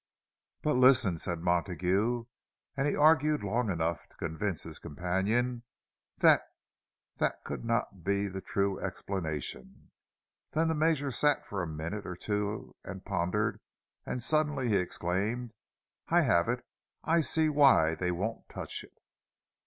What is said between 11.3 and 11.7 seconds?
for a